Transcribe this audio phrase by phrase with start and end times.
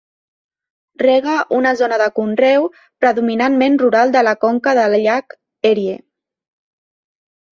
[1.01, 2.63] Rega una zona de conreu
[3.05, 5.37] predominantment rural de la conca del llac
[5.73, 5.99] Erie.